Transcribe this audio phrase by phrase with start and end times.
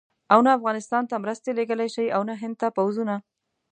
[0.33, 3.15] او نه افغانستان ته مرستې لېږلای شي او نه هند ته پوځونه.